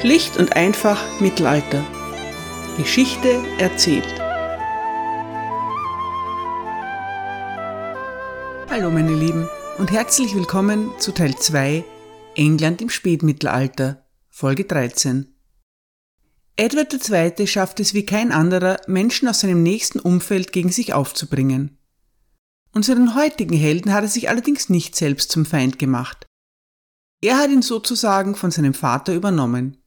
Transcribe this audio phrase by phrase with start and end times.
[0.00, 1.84] Schlicht und einfach Mittelalter.
[2.76, 4.06] Geschichte erzählt.
[8.68, 9.48] Hallo meine Lieben
[9.78, 11.84] und herzlich willkommen zu Teil 2
[12.34, 15.32] England im Spätmittelalter, Folge 13.
[16.56, 17.46] Edward II.
[17.46, 21.78] schafft es wie kein anderer, Menschen aus seinem nächsten Umfeld gegen sich aufzubringen.
[22.72, 26.26] Unseren heutigen Helden hat er sich allerdings nicht selbst zum Feind gemacht.
[27.22, 29.83] Er hat ihn sozusagen von seinem Vater übernommen.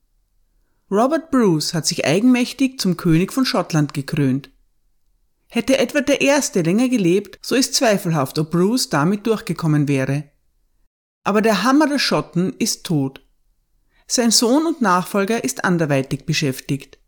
[0.89, 4.49] Robert Bruce hat sich eigenmächtig zum König von Schottland gekrönt.
[5.49, 6.59] Hätte Edward I.
[6.61, 10.25] länger gelebt, so ist zweifelhaft, ob Bruce damit durchgekommen wäre.
[11.25, 13.21] Aber der Hammer der Schotten ist tot.
[14.07, 16.99] Sein Sohn und Nachfolger ist anderweitig beschäftigt.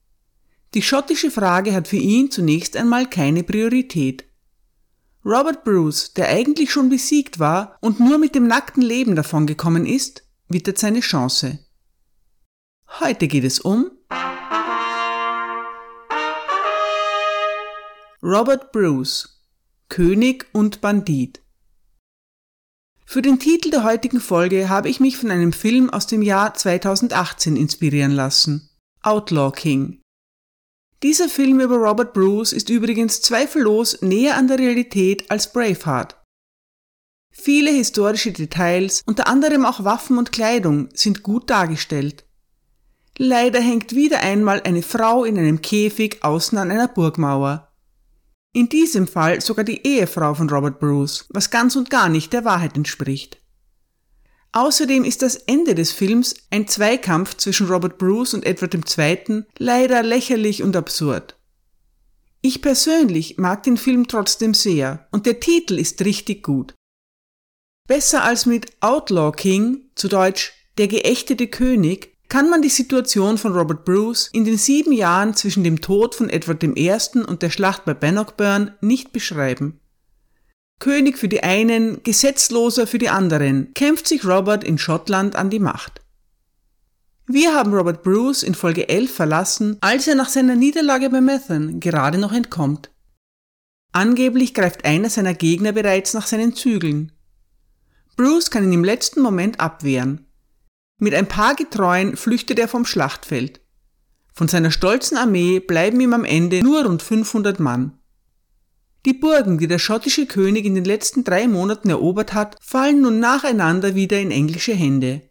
[0.74, 4.26] Die schottische Frage hat für ihn zunächst einmal keine Priorität.
[5.24, 10.24] Robert Bruce, der eigentlich schon besiegt war und nur mit dem nackten Leben davongekommen ist,
[10.50, 11.60] wittert seine Chance.
[12.98, 13.92] Heute geht es um
[18.22, 19.46] Robert Bruce,
[19.88, 21.42] König und Bandit.
[23.06, 26.54] Für den Titel der heutigen Folge habe ich mich von einem Film aus dem Jahr
[26.56, 28.70] 2018 inspirieren lassen.
[29.02, 30.02] Outlaw King.
[31.02, 36.18] Dieser Film über Robert Bruce ist übrigens zweifellos näher an der Realität als Braveheart.
[37.32, 42.29] Viele historische Details, unter anderem auch Waffen und Kleidung, sind gut dargestellt.
[43.22, 47.68] Leider hängt wieder einmal eine Frau in einem Käfig außen an einer Burgmauer.
[48.54, 52.46] In diesem Fall sogar die Ehefrau von Robert Bruce, was ganz und gar nicht der
[52.46, 53.42] Wahrheit entspricht.
[54.54, 59.44] Außerdem ist das Ende des Films ein Zweikampf zwischen Robert Bruce und Edward II.
[59.58, 61.38] leider lächerlich und absurd.
[62.40, 66.74] Ich persönlich mag den Film trotzdem sehr und der Titel ist richtig gut.
[67.86, 73.54] Besser als mit Outlaw King, zu Deutsch Der geächtete König, kann man die Situation von
[73.54, 76.92] Robert Bruce in den sieben Jahren zwischen dem Tod von Edward I.
[77.28, 79.80] und der Schlacht bei Bannockburn nicht beschreiben.
[80.80, 85.60] König für die einen, Gesetzloser für die anderen, kämpft sich Robert in Schottland an die
[85.60, 86.02] Macht.
[87.26, 91.80] Wir haben Robert Bruce in Folge 11 verlassen, als er nach seiner Niederlage bei Methven
[91.80, 92.92] gerade noch entkommt.
[93.92, 97.12] Angeblich greift einer seiner Gegner bereits nach seinen Zügeln.
[98.16, 100.29] Bruce kann ihn im letzten Moment abwehren.
[101.00, 103.62] Mit ein paar Getreuen flüchtet er vom Schlachtfeld.
[104.34, 107.98] Von seiner stolzen Armee bleiben ihm am Ende nur rund 500 Mann.
[109.06, 113.20] Die Burgen, die der schottische König in den letzten drei Monaten erobert hat, fallen nun
[113.20, 115.22] nacheinander wieder in englische Hände.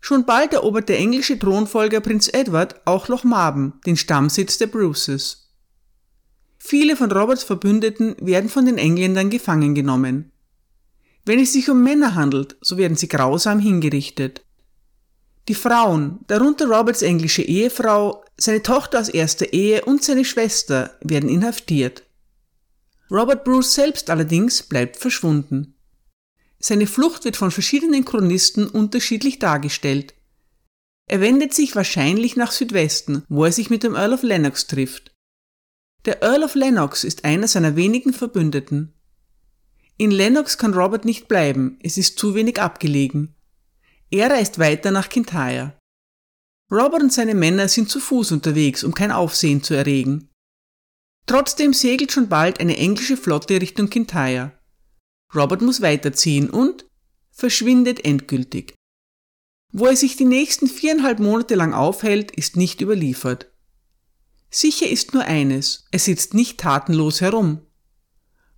[0.00, 5.52] Schon bald erobert der englische Thronfolger Prinz Edward auch Loch Marben, den Stammsitz der Bruces.
[6.58, 10.32] Viele von Roberts Verbündeten werden von den Engländern gefangen genommen.
[11.24, 14.44] Wenn es sich um Männer handelt, so werden sie grausam hingerichtet.
[15.48, 21.28] Die Frauen, darunter Roberts englische Ehefrau, seine Tochter aus erster Ehe und seine Schwester, werden
[21.28, 22.04] inhaftiert.
[23.10, 25.74] Robert Bruce selbst allerdings bleibt verschwunden.
[26.58, 30.14] Seine Flucht wird von verschiedenen Chronisten unterschiedlich dargestellt.
[31.08, 35.12] Er wendet sich wahrscheinlich nach Südwesten, wo er sich mit dem Earl of Lennox trifft.
[36.04, 38.94] Der Earl of Lennox ist einer seiner wenigen Verbündeten.
[39.98, 43.34] In Lennox kann Robert nicht bleiben, es ist zu wenig abgelegen.
[44.12, 45.78] Er reist weiter nach Kintyre.
[46.70, 50.28] Robert und seine Männer sind zu Fuß unterwegs, um kein Aufsehen zu erregen.
[51.26, 54.52] Trotzdem segelt schon bald eine englische Flotte Richtung Kintyre.
[55.34, 56.86] Robert muss weiterziehen und
[57.30, 58.74] verschwindet endgültig.
[59.72, 63.50] Wo er sich die nächsten viereinhalb Monate lang aufhält, ist nicht überliefert.
[64.50, 67.62] Sicher ist nur eines, er sitzt nicht tatenlos herum.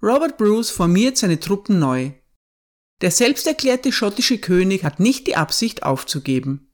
[0.03, 2.11] Robert Bruce formiert seine Truppen neu.
[3.01, 6.71] Der selbsterklärte schottische König hat nicht die Absicht aufzugeben.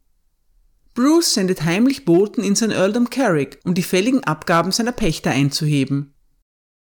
[0.95, 6.15] Bruce sendet heimlich Boten in sein Earldom Carrick, um die fälligen Abgaben seiner Pächter einzuheben.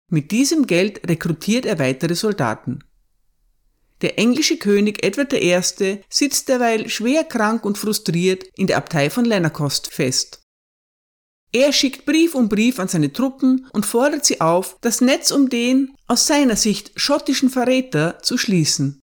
[0.09, 2.84] Mit diesem Geld rekrutiert er weitere Soldaten.
[4.03, 5.59] Der englische König Edward I.
[6.09, 10.42] sitzt derweil schwer krank und frustriert in der Abtei von Lennocost fest.
[11.53, 15.48] Er schickt Brief um Brief an seine Truppen und fordert sie auf, das Netz um
[15.48, 19.00] den, aus seiner Sicht, schottischen Verräter zu schließen.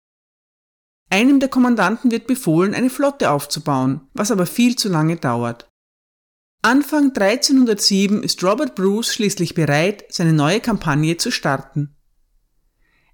[1.09, 5.69] Einem der Kommandanten wird befohlen, eine Flotte aufzubauen, was aber viel zu lange dauert.
[6.63, 11.95] Anfang 1307 ist Robert Bruce schließlich bereit, seine neue Kampagne zu starten.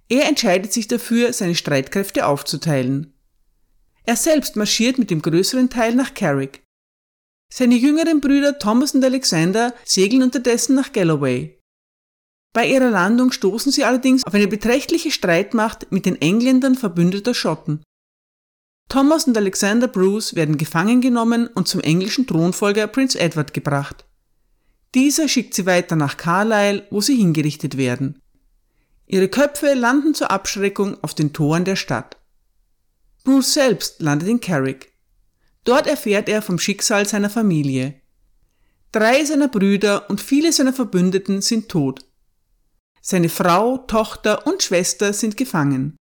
[0.09, 3.13] Er entscheidet sich dafür, seine Streitkräfte aufzuteilen.
[4.05, 6.63] Er selbst marschiert mit dem größeren Teil nach Carrick.
[7.53, 11.59] Seine jüngeren Brüder Thomas und Alexander segeln unterdessen nach Galloway.
[12.53, 17.83] Bei ihrer Landung stoßen sie allerdings auf eine beträchtliche Streitmacht mit den Engländern verbündeter Schotten.
[18.89, 24.05] Thomas und Alexander Bruce werden gefangen genommen und zum englischen Thronfolger Prince Edward gebracht.
[24.93, 28.21] Dieser schickt sie weiter nach Carlisle, wo sie hingerichtet werden.
[29.07, 32.17] Ihre Köpfe landen zur Abschreckung auf den Toren der Stadt.
[33.23, 34.93] Bruce selbst landet in Carrick.
[35.63, 37.95] Dort erfährt er vom Schicksal seiner Familie.
[38.91, 42.05] Drei seiner Brüder und viele seiner Verbündeten sind tot.
[43.05, 45.97] Seine Frau, Tochter und Schwester sind gefangen.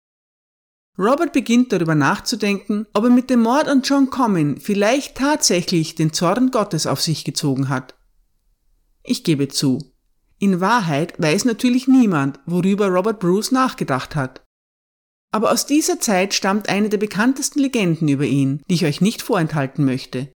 [0.98, 6.12] Robert beginnt darüber nachzudenken, ob er mit dem Mord an John Comyn vielleicht tatsächlich den
[6.12, 7.96] Zorn Gottes auf sich gezogen hat.
[9.02, 9.80] Ich gebe zu,
[10.40, 14.44] in Wahrheit weiß natürlich niemand, worüber Robert Bruce nachgedacht hat.
[15.32, 19.22] Aber aus dieser Zeit stammt eine der bekanntesten Legenden über ihn, die ich euch nicht
[19.22, 20.34] vorenthalten möchte.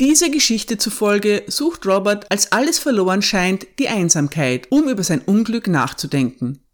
[0.00, 5.68] Dieser Geschichte zufolge sucht Robert, als alles verloren scheint, die Einsamkeit, um über sein Unglück
[5.68, 6.64] nachzudenken.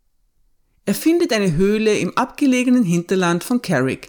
[0.86, 4.08] Er findet eine Höhle im abgelegenen Hinterland von Carrick.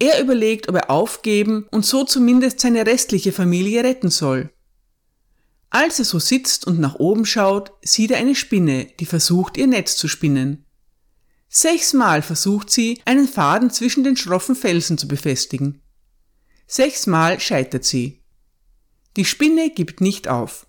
[0.00, 4.50] Er überlegt, ob er aufgeben und so zumindest seine restliche Familie retten soll.
[5.70, 9.66] Als er so sitzt und nach oben schaut, sieht er eine Spinne, die versucht, ihr
[9.66, 10.64] Netz zu spinnen.
[11.48, 15.81] Sechsmal versucht sie, einen Faden zwischen den schroffen Felsen zu befestigen.
[16.66, 18.22] Sechsmal scheitert sie.
[19.16, 20.66] Die Spinne gibt nicht auf.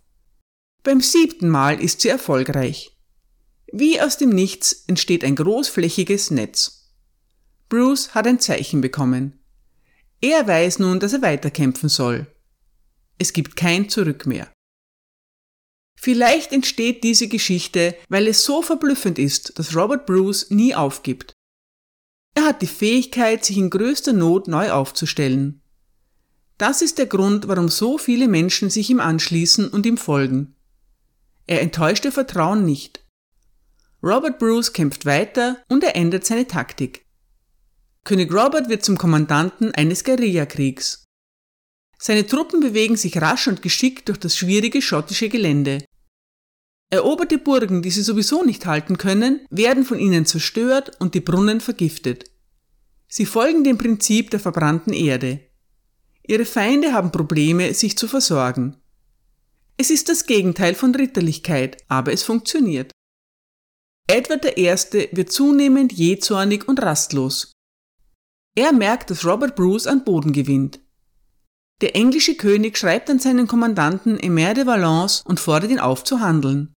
[0.84, 2.98] Beim siebten Mal ist sie erfolgreich.
[3.72, 6.92] Wie aus dem Nichts entsteht ein großflächiges Netz.
[7.70, 9.40] Bruce hat ein Zeichen bekommen.
[10.22, 12.28] Er weiß nun, dass er weiterkämpfen soll.
[13.18, 14.54] Es gibt kein Zurück mehr.
[16.00, 21.34] Vielleicht entsteht diese Geschichte, weil es so verblüffend ist, dass Robert Bruce nie aufgibt.
[22.36, 25.63] Er hat die Fähigkeit, sich in größter Not neu aufzustellen.
[26.58, 30.56] Das ist der Grund, warum so viele Menschen sich ihm anschließen und ihm folgen.
[31.48, 33.04] Er enttäuscht ihr Vertrauen nicht.
[34.02, 37.06] Robert Bruce kämpft weiter und er ändert seine Taktik.
[38.04, 41.06] König Robert wird zum Kommandanten eines Guerillakriegs.
[41.98, 45.86] Seine Truppen bewegen sich rasch und geschickt durch das schwierige schottische Gelände.
[46.90, 51.62] Eroberte Burgen, die sie sowieso nicht halten können, werden von ihnen zerstört und die Brunnen
[51.62, 52.26] vergiftet.
[53.08, 55.40] Sie folgen dem Prinzip der verbrannten Erde.
[56.26, 58.78] Ihre Feinde haben Probleme, sich zu versorgen.
[59.78, 62.92] Es ist das Gegenteil von Ritterlichkeit, aber es funktioniert.
[64.08, 64.66] Edward I.
[65.12, 67.52] wird zunehmend jähzornig und rastlos.
[68.56, 70.80] Er merkt, dass Robert Bruce an Boden gewinnt.
[71.82, 76.20] Der englische König schreibt an seinen Kommandanten Emer de Valence und fordert ihn auf zu
[76.20, 76.74] handeln.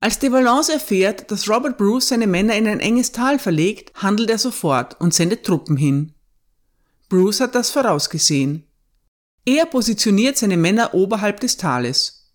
[0.00, 4.30] Als de Valence erfährt, dass Robert Bruce seine Männer in ein enges Tal verlegt, handelt
[4.30, 6.15] er sofort und sendet Truppen hin.
[7.08, 8.66] Bruce hat das vorausgesehen.
[9.44, 12.32] Er positioniert seine Männer oberhalb des Tales.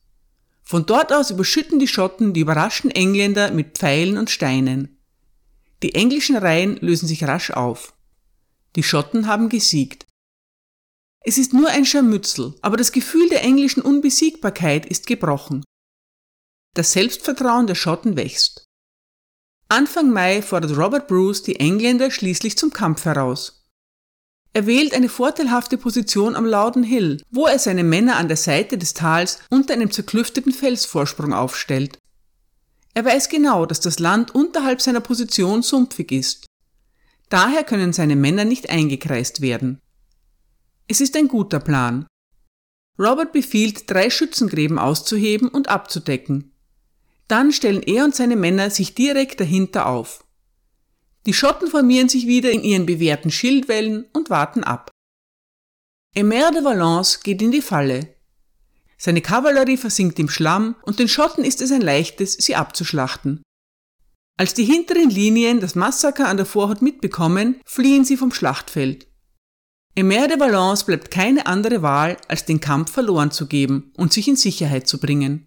[0.63, 4.97] Von dort aus überschütten die Schotten die überraschten Engländer mit Pfeilen und Steinen.
[5.83, 7.93] Die englischen Reihen lösen sich rasch auf.
[8.77, 10.05] Die Schotten haben gesiegt.
[11.23, 15.63] Es ist nur ein Scharmützel, aber das Gefühl der englischen Unbesiegbarkeit ist gebrochen.
[16.73, 18.65] Das Selbstvertrauen der Schotten wächst.
[19.67, 23.60] Anfang Mai fordert Robert Bruce die Engländer schließlich zum Kampf heraus.
[24.53, 28.77] Er wählt eine vorteilhafte Position am Loudon Hill, wo er seine Männer an der Seite
[28.77, 31.97] des Tals unter einem zerklüfteten Felsvorsprung aufstellt.
[32.93, 36.45] Er weiß genau, dass das Land unterhalb seiner Position sumpfig ist.
[37.29, 39.79] Daher können seine Männer nicht eingekreist werden.
[40.89, 42.05] Es ist ein guter Plan.
[42.99, 46.53] Robert befiehlt, drei Schützengräben auszuheben und abzudecken.
[47.29, 50.25] Dann stellen er und seine Männer sich direkt dahinter auf.
[51.25, 54.89] Die Schotten formieren sich wieder in ihren bewährten Schildwellen und warten ab.
[56.15, 58.15] Emer de Valence geht in die Falle.
[58.97, 63.41] Seine Kavallerie versinkt im Schlamm und den Schotten ist es ein leichtes, sie abzuschlachten.
[64.37, 69.07] Als die hinteren Linien das Massaker an der Vorhut mitbekommen, fliehen sie vom Schlachtfeld.
[69.95, 74.27] Emer de Valence bleibt keine andere Wahl, als den Kampf verloren zu geben und sich
[74.27, 75.45] in Sicherheit zu bringen.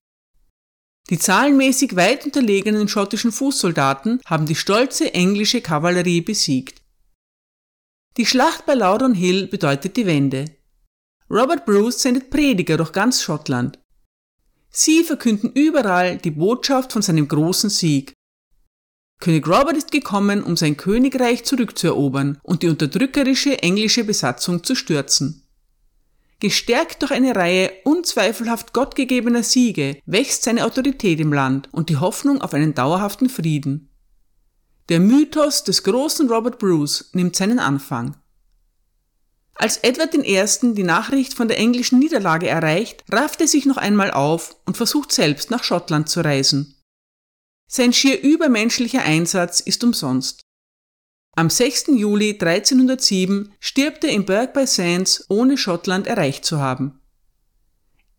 [1.11, 6.81] Die zahlenmäßig weit unterlegenen schottischen Fußsoldaten haben die stolze englische Kavallerie besiegt.
[8.17, 10.47] Die Schlacht bei Loudon Hill bedeutet die Wende.
[11.29, 13.79] Robert Bruce sendet Prediger durch ganz Schottland.
[14.71, 18.15] Sie verkünden überall die Botschaft von seinem großen Sieg.
[19.21, 25.44] König Robert ist gekommen, um sein Königreich zurückzuerobern und die unterdrückerische englische Besatzung zu stürzen.
[26.45, 32.43] Gestärkt durch eine Reihe unzweifelhaft gottgegebener Siege wächst seine Autorität im Land und die Hoffnung
[32.43, 33.89] auf einen dauerhaften Frieden.
[34.91, 38.19] Der Mythos des großen Robert Bruce nimmt seinen Anfang.
[39.55, 40.75] Als Edward I.
[40.75, 45.13] die Nachricht von der englischen Niederlage erreicht, rafft er sich noch einmal auf und versucht
[45.13, 46.75] selbst nach Schottland zu reisen.
[47.67, 50.44] Sein schier übermenschlicher Einsatz ist umsonst.
[51.37, 51.87] Am 6.
[51.89, 57.01] Juli 1307 stirbt er in Burgh by Sands, ohne Schottland erreicht zu haben.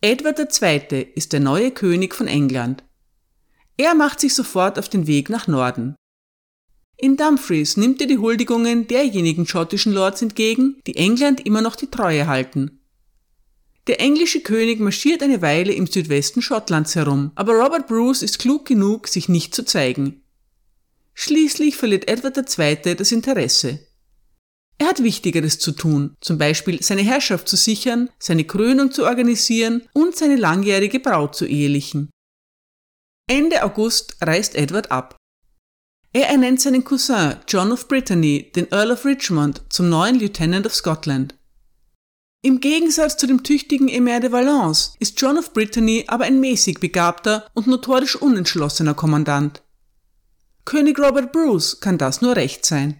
[0.01, 1.07] Edward II.
[1.15, 2.83] ist der neue König von England.
[3.77, 5.95] Er macht sich sofort auf den Weg nach Norden.
[6.97, 11.89] In Dumfries nimmt er die Huldigungen derjenigen schottischen Lords entgegen, die England immer noch die
[11.89, 12.81] Treue halten.
[13.87, 18.65] Der englische König marschiert eine Weile im Südwesten Schottlands herum, aber Robert Bruce ist klug
[18.65, 20.21] genug, sich nicht zu zeigen.
[21.15, 22.95] Schließlich verliert Edward II.
[22.95, 23.79] das Interesse.
[24.77, 29.87] Er hat Wichtigeres zu tun, zum Beispiel seine Herrschaft zu sichern, seine Krönung zu organisieren
[29.93, 32.09] und seine langjährige Braut zu ehelichen.
[33.27, 35.17] Ende August reist Edward ab.
[36.11, 40.75] Er ernennt seinen Cousin John of Brittany, den Earl of Richmond, zum neuen Lieutenant of
[40.75, 41.35] Scotland.
[42.41, 46.79] Im Gegensatz zu dem tüchtigen Emir de Valence ist John of Brittany aber ein mäßig
[46.79, 49.63] begabter und notorisch unentschlossener Kommandant.
[50.65, 52.99] König Robert Bruce kann das nur recht sein.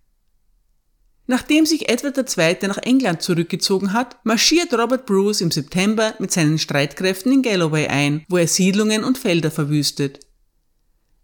[1.28, 2.68] Nachdem sich Edward II.
[2.68, 8.24] nach England zurückgezogen hat, marschiert Robert Bruce im September mit seinen Streitkräften in Galloway ein,
[8.30, 10.20] wo er Siedlungen und Felder verwüstet.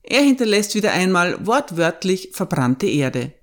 [0.02, 3.34] Er hinterlässt wieder einmal wortwörtlich verbrannte Erde.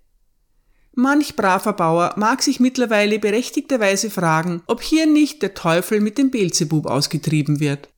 [0.92, 6.32] Manch braver Bauer mag sich mittlerweile berechtigterweise fragen, ob hier nicht der Teufel mit dem
[6.32, 7.88] Beelzebub ausgetrieben wird.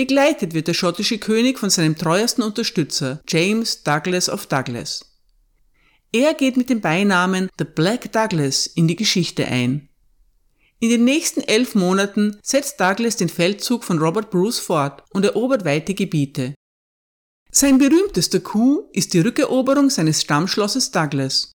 [0.00, 5.04] Begleitet wird der schottische König von seinem treuesten Unterstützer, James Douglas of Douglas.
[6.10, 9.90] Er geht mit dem Beinamen The Black Douglas in die Geschichte ein.
[10.78, 15.66] In den nächsten elf Monaten setzt Douglas den Feldzug von Robert Bruce fort und erobert
[15.66, 16.54] weite Gebiete.
[17.50, 21.52] Sein berühmtester Coup ist die Rückeroberung seines Stammschlosses Douglas.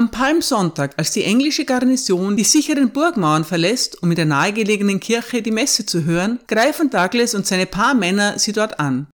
[0.00, 5.42] Am Palmsonntag, als die englische Garnison die sicheren Burgmauern verlässt, um in der nahegelegenen Kirche
[5.42, 9.08] die Messe zu hören, greifen Douglas und seine paar Männer sie dort an.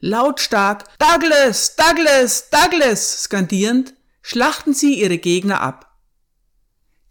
[0.00, 3.92] Lautstark Douglas, Douglas, Douglas skandierend
[4.22, 5.98] schlachten sie ihre Gegner ab.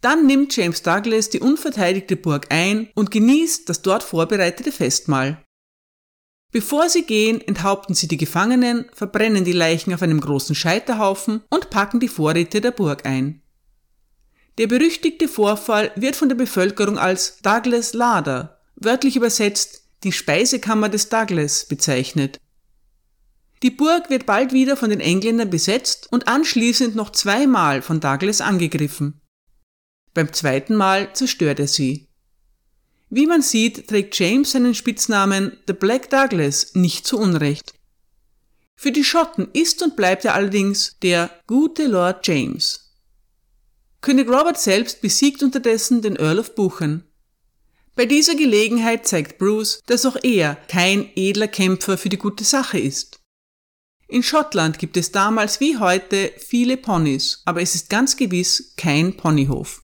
[0.00, 5.40] Dann nimmt James Douglas die unverteidigte Burg ein und genießt das dort vorbereitete Festmahl.
[6.52, 11.70] Bevor sie gehen, enthaupten sie die Gefangenen, verbrennen die Leichen auf einem großen Scheiterhaufen und
[11.70, 13.40] packen die Vorräte der Burg ein.
[14.58, 21.08] Der berüchtigte Vorfall wird von der Bevölkerung als Douglas Lader, wörtlich übersetzt die Speisekammer des
[21.08, 22.38] Douglas, bezeichnet.
[23.62, 28.40] Die Burg wird bald wieder von den Engländern besetzt und anschließend noch zweimal von Douglas
[28.40, 29.20] angegriffen.
[30.14, 32.09] Beim zweiten Mal zerstört er sie.
[33.12, 37.74] Wie man sieht, trägt James seinen Spitznamen The Black Douglas nicht zu Unrecht.
[38.76, 42.94] Für die Schotten ist und bleibt er allerdings der gute Lord James.
[44.00, 47.02] König Robert selbst besiegt unterdessen den Earl of Buchan.
[47.96, 52.78] Bei dieser Gelegenheit zeigt Bruce, dass auch er kein edler Kämpfer für die gute Sache
[52.78, 53.20] ist.
[54.06, 59.16] In Schottland gibt es damals wie heute viele Ponys, aber es ist ganz gewiss kein
[59.16, 59.82] Ponyhof.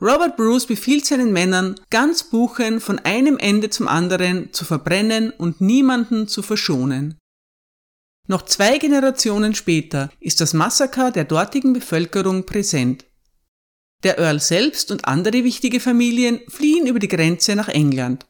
[0.00, 5.60] Robert Bruce befiehlt seinen Männern, ganz Buchen von einem Ende zum anderen zu verbrennen und
[5.60, 7.18] niemanden zu verschonen.
[8.26, 13.04] Noch zwei Generationen später ist das Massaker der dortigen Bevölkerung präsent.
[14.02, 18.26] Der Earl selbst und andere wichtige Familien fliehen über die Grenze nach England.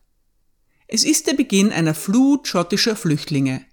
[0.88, 3.64] Es ist der Beginn einer Flut schottischer Flüchtlinge.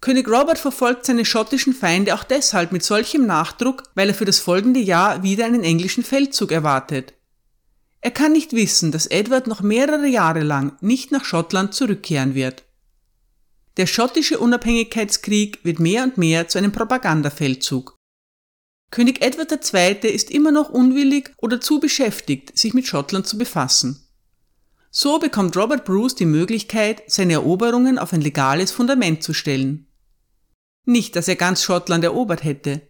[0.00, 4.38] König Robert verfolgt seine schottischen Feinde auch deshalb mit solchem Nachdruck, weil er für das
[4.38, 7.14] folgende Jahr wieder einen englischen Feldzug erwartet.
[8.00, 12.64] Er kann nicht wissen, dass Edward noch mehrere Jahre lang nicht nach Schottland zurückkehren wird.
[13.76, 17.96] Der schottische Unabhängigkeitskrieg wird mehr und mehr zu einem Propagandafeldzug.
[18.90, 20.10] König Edward II.
[20.10, 24.08] ist immer noch unwillig oder zu beschäftigt, sich mit Schottland zu befassen.
[24.90, 29.87] So bekommt Robert Bruce die Möglichkeit, seine Eroberungen auf ein legales Fundament zu stellen.
[30.88, 32.80] Nicht, dass er ganz Schottland erobert hätte.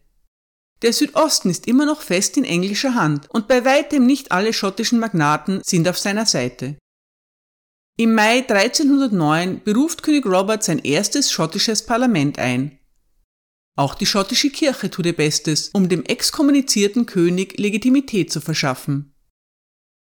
[0.82, 5.00] Der Südosten ist immer noch fest in englischer Hand und bei weitem nicht alle schottischen
[5.00, 6.78] Magnaten sind auf seiner Seite.
[7.96, 12.78] Im Mai 1309 beruft König Robert sein erstes schottisches Parlament ein.
[13.76, 19.12] Auch die schottische Kirche tut ihr Bestes, um dem exkommunizierten König Legitimität zu verschaffen.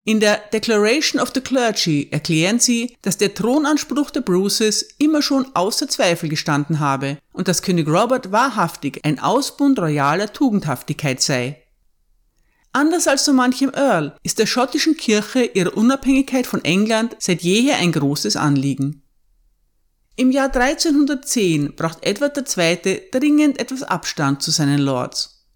[0.04, 5.46] In der Declaration of the Clergy erklären sie, dass der Thronanspruch der Bruces immer schon
[5.54, 11.62] außer Zweifel gestanden habe und dass König Robert wahrhaftig ein Ausbund royaler Tugendhaftigkeit sei.
[12.72, 17.76] Anders als so manchem Earl ist der schottischen Kirche ihre Unabhängigkeit von England seit jeher
[17.76, 19.02] ein großes Anliegen.
[20.16, 23.02] Im Jahr 1310 braucht Edward II.
[23.12, 25.46] dringend etwas Abstand zu seinen Lords.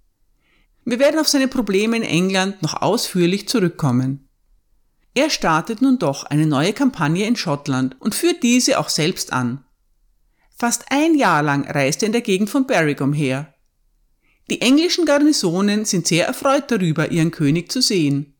[0.85, 4.26] Wir werden auf seine Probleme in England noch ausführlich zurückkommen.
[5.17, 9.65] Er startet nun doch eine neue Kampagne in Schottland und führt diese auch selbst an.
[10.55, 13.55] Fast ein Jahr lang reist er in der Gegend von Berwick umher.
[14.51, 18.35] Die englischen Garnisonen sind sehr erfreut darüber, ihren König zu sehen.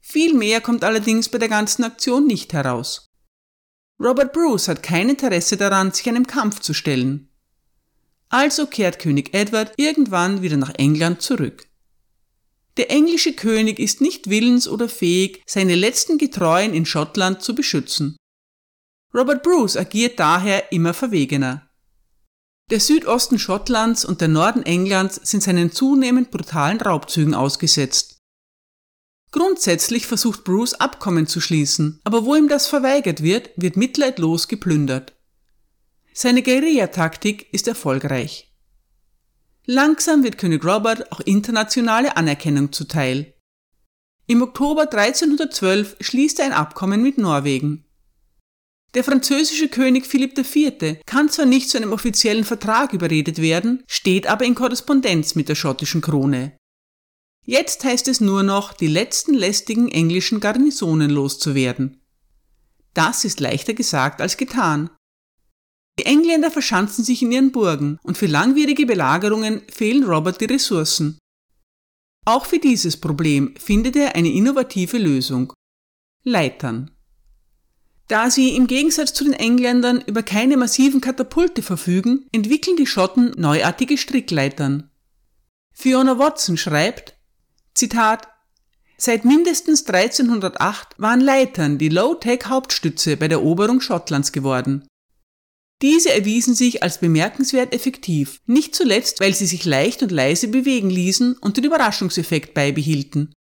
[0.00, 3.12] Viel mehr kommt allerdings bei der ganzen Aktion nicht heraus.
[4.00, 7.28] Robert Bruce hat kein Interesse daran, sich einem Kampf zu stellen.
[8.30, 11.68] Also kehrt König Edward irgendwann wieder nach England zurück.
[12.76, 18.16] Der englische König ist nicht willens oder fähig, seine letzten Getreuen in Schottland zu beschützen.
[19.14, 21.68] Robert Bruce agiert daher immer verwegener.
[22.70, 28.18] Der Südosten Schottlands und der Norden Englands sind seinen zunehmend brutalen Raubzügen ausgesetzt.
[29.30, 35.14] Grundsätzlich versucht Bruce Abkommen zu schließen, aber wo ihm das verweigert wird, wird mitleidlos geplündert.
[36.14, 38.51] Seine Guerillataktik ist erfolgreich.
[39.66, 43.32] Langsam wird König Robert auch internationale Anerkennung zuteil.
[44.26, 47.84] Im Oktober 1312 schließt er ein Abkommen mit Norwegen.
[48.94, 50.98] Der französische König Philipp IV.
[51.06, 55.54] kann zwar nicht zu einem offiziellen Vertrag überredet werden, steht aber in Korrespondenz mit der
[55.54, 56.56] schottischen Krone.
[57.44, 62.02] Jetzt heißt es nur noch, die letzten lästigen englischen Garnisonen loszuwerden.
[62.94, 64.90] Das ist leichter gesagt als getan.
[66.02, 71.16] Die Engländer verschanzen sich in ihren Burgen und für langwierige Belagerungen fehlen Robert die Ressourcen.
[72.26, 75.52] Auch für dieses Problem findet er eine innovative Lösung.
[76.24, 76.90] Leitern.
[78.08, 83.32] Da sie im Gegensatz zu den Engländern über keine massiven Katapulte verfügen, entwickeln die Schotten
[83.36, 84.90] neuartige Strickleitern.
[85.72, 87.14] Fiona Watson schreibt,
[87.74, 88.26] Zitat,
[88.96, 94.84] Seit mindestens 1308 waren Leitern die Low-Tech-Hauptstütze bei der Eroberung Schottlands geworden.
[95.82, 100.88] Diese erwiesen sich als bemerkenswert effektiv, nicht zuletzt, weil sie sich leicht und leise bewegen
[100.88, 103.34] ließen und den Überraschungseffekt beibehielten.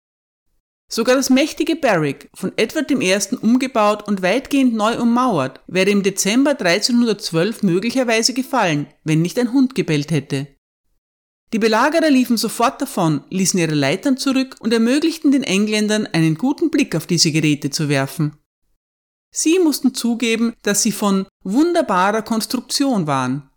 [0.90, 3.36] Sogar das mächtige Barrick, von Edward I.
[3.42, 9.74] umgebaut und weitgehend neu ummauert, wäre im Dezember 1312 möglicherweise gefallen, wenn nicht ein Hund
[9.74, 10.48] gebellt hätte.
[11.52, 16.70] Die Belagerer liefen sofort davon, ließen ihre Leitern zurück und ermöglichten den Engländern einen guten
[16.70, 18.36] Blick auf diese Geräte zu werfen.
[19.32, 23.48] Sie mussten zugeben, dass sie von wunderbarer Konstruktion waren.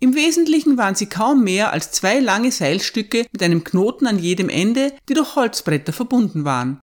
[0.00, 4.48] Im Wesentlichen waren sie kaum mehr als zwei lange Seilstücke mit einem Knoten an jedem
[4.48, 6.80] Ende, die durch Holzbretter verbunden waren.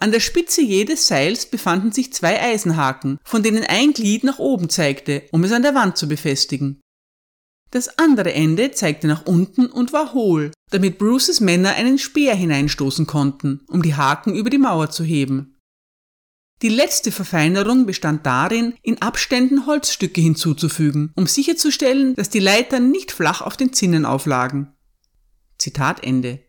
[0.00, 4.68] An der Spitze jedes Seils befanden sich zwei Eisenhaken, von denen ein Glied nach oben
[4.68, 6.80] zeigte, um es an der Wand zu befestigen.
[7.70, 13.06] Das andere Ende zeigte nach unten und war hohl, damit Bruces Männer einen Speer hineinstoßen
[13.06, 15.57] konnten, um die Haken über die Mauer zu heben.
[16.62, 23.12] Die letzte Verfeinerung bestand darin, in Abständen Holzstücke hinzuzufügen, um sicherzustellen, dass die Leitern nicht
[23.12, 24.72] flach auf den Zinnen auflagen.
[25.58, 26.40] Zitat Ende.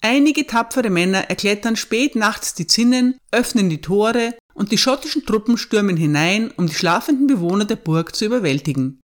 [0.00, 5.56] Einige tapfere Männer erklettern spät nachts die Zinnen, öffnen die Tore und die schottischen Truppen
[5.56, 9.00] stürmen hinein, um die schlafenden Bewohner der Burg zu überwältigen.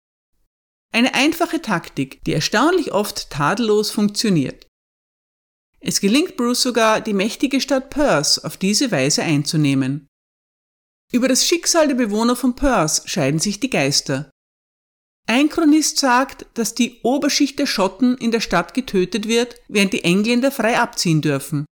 [0.94, 4.67] Eine einfache Taktik, die erstaunlich oft tadellos funktioniert.
[5.80, 10.08] Es gelingt Bruce sogar, die mächtige Stadt Perth auf diese Weise einzunehmen.
[11.12, 14.30] Über das Schicksal der Bewohner von Perth scheiden sich die Geister.
[15.30, 20.04] Ein Chronist sagt, dass die Oberschicht der Schotten in der Stadt getötet wird, während die
[20.04, 21.66] Engländer frei abziehen dürfen.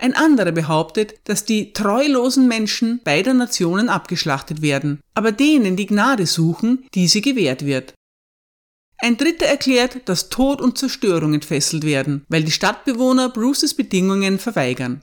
[0.00, 6.26] Ein anderer behauptet, dass die treulosen Menschen beider Nationen abgeschlachtet werden, aber denen, die Gnade
[6.26, 7.93] suchen, diese gewährt wird.
[8.98, 15.02] Ein dritter erklärt, dass Tod und Zerstörung entfesselt werden, weil die Stadtbewohner Bruces Bedingungen verweigern.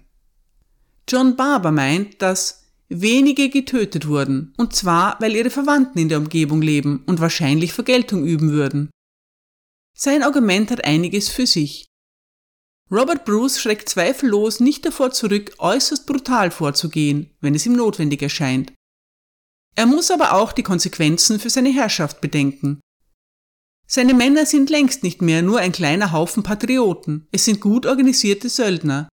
[1.07, 6.61] John Barber meint, dass wenige getötet wurden, und zwar, weil ihre Verwandten in der Umgebung
[6.61, 8.89] leben und wahrscheinlich Vergeltung üben würden.
[9.97, 11.85] Sein Argument hat einiges für sich.
[12.91, 18.73] Robert Bruce schreckt zweifellos nicht davor zurück, äußerst brutal vorzugehen, wenn es ihm notwendig erscheint.
[19.75, 22.81] Er muss aber auch die Konsequenzen für seine Herrschaft bedenken.
[23.93, 28.47] Seine Männer sind längst nicht mehr nur ein kleiner Haufen Patrioten, es sind gut organisierte
[28.47, 29.09] Söldner.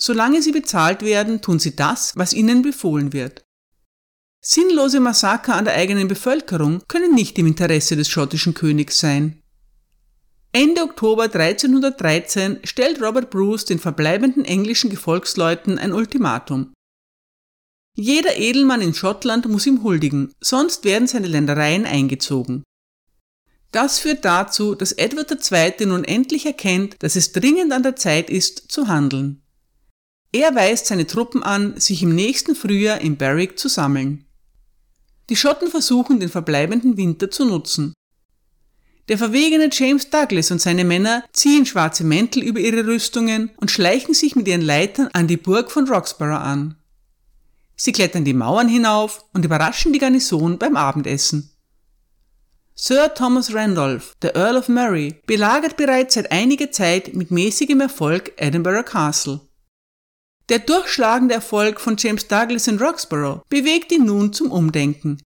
[0.00, 3.44] Solange sie bezahlt werden, tun sie das, was ihnen befohlen wird.
[4.40, 9.42] Sinnlose Massaker an der eigenen Bevölkerung können nicht im Interesse des schottischen Königs sein.
[10.52, 16.72] Ende Oktober 1313 stellt Robert Bruce den verbleibenden englischen Gefolgsleuten ein Ultimatum.
[17.96, 22.64] Jeder Edelmann in Schottland muss ihm huldigen, sonst werden seine Ländereien eingezogen.
[23.74, 25.86] Das führt dazu, dass Edward II.
[25.86, 29.42] nun endlich erkennt, dass es dringend an der Zeit ist, zu handeln.
[30.30, 34.26] Er weist seine Truppen an, sich im nächsten Frühjahr in Berwick zu sammeln.
[35.28, 37.94] Die Schotten versuchen, den verbleibenden Winter zu nutzen.
[39.08, 44.14] Der verwegene James Douglas und seine Männer ziehen schwarze Mäntel über ihre Rüstungen und schleichen
[44.14, 46.76] sich mit ihren Leitern an die Burg von Roxborough an.
[47.74, 51.50] Sie klettern die Mauern hinauf und überraschen die Garnison beim Abendessen.
[52.76, 58.32] Sir Thomas Randolph, der Earl of Murray, belagert bereits seit einiger Zeit mit mäßigem Erfolg
[58.36, 59.40] Edinburgh Castle.
[60.48, 65.22] Der durchschlagende Erfolg von James Douglas in Roxborough bewegt ihn nun zum Umdenken.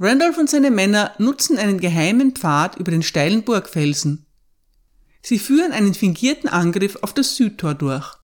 [0.00, 4.26] Randolph und seine Männer nutzen einen geheimen Pfad über den steilen Burgfelsen.
[5.22, 8.16] Sie führen einen fingierten Angriff auf das Südtor durch.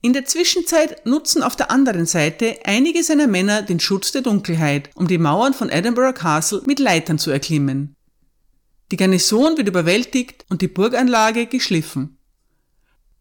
[0.00, 4.90] In der Zwischenzeit nutzen auf der anderen Seite einige seiner Männer den Schutz der Dunkelheit,
[4.94, 7.96] um die Mauern von Edinburgh Castle mit Leitern zu erklimmen.
[8.92, 12.16] Die Garnison wird überwältigt und die Burganlage geschliffen.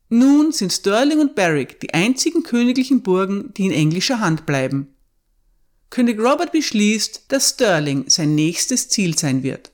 [0.09, 4.95] Nun sind Stirling und Berwick die einzigen königlichen Burgen, die in englischer Hand bleiben.
[5.89, 9.71] König Robert beschließt, dass Stirling sein nächstes Ziel sein wird.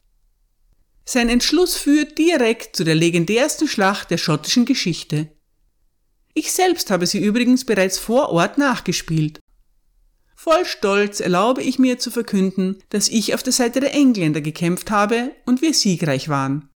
[1.05, 5.29] Sein Entschluss führt direkt zu der legendärsten Schlacht der schottischen Geschichte,
[6.33, 9.39] ich selbst habe sie übrigens bereits vor Ort nachgespielt.
[10.35, 14.91] Voll Stolz erlaube ich mir zu verkünden, dass ich auf der Seite der Engländer gekämpft
[14.91, 16.69] habe und wir siegreich waren.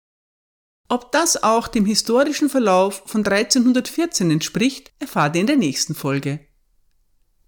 [0.88, 6.40] Ob das auch dem historischen Verlauf von 1314 entspricht, erfahrt ihr in der nächsten Folge.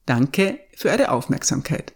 [0.06, 1.94] Danke für eure Aufmerksamkeit.